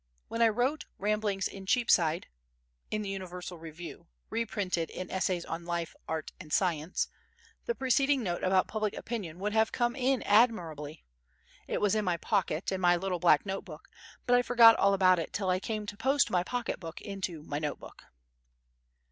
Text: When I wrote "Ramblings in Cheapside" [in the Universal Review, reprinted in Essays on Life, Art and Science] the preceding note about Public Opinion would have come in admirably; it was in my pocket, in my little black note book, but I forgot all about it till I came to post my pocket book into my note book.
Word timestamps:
When 0.29 0.41
I 0.41 0.47
wrote 0.47 0.85
"Ramblings 0.97 1.47
in 1.47 1.67
Cheapside" 1.67 2.25
[in 2.89 3.03
the 3.03 3.09
Universal 3.09 3.59
Review, 3.59 4.07
reprinted 4.31 4.89
in 4.89 5.11
Essays 5.11 5.45
on 5.45 5.63
Life, 5.63 5.95
Art 6.07 6.31
and 6.39 6.51
Science] 6.51 7.07
the 7.67 7.75
preceding 7.75 8.23
note 8.23 8.43
about 8.43 8.67
Public 8.67 8.95
Opinion 8.95 9.37
would 9.37 9.53
have 9.53 9.71
come 9.71 9.95
in 9.95 10.23
admirably; 10.23 11.05
it 11.67 11.81
was 11.81 11.93
in 11.93 12.03
my 12.03 12.17
pocket, 12.17 12.71
in 12.71 12.81
my 12.81 12.95
little 12.95 13.19
black 13.19 13.45
note 13.45 13.63
book, 13.63 13.89
but 14.25 14.35
I 14.35 14.41
forgot 14.41 14.75
all 14.77 14.95
about 14.95 15.19
it 15.19 15.33
till 15.33 15.51
I 15.51 15.59
came 15.59 15.85
to 15.85 15.97
post 15.97 16.31
my 16.31 16.41
pocket 16.41 16.79
book 16.79 16.99
into 17.01 17.43
my 17.43 17.59
note 17.59 17.77
book. 17.79 18.05